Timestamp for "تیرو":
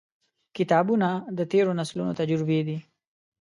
1.51-1.73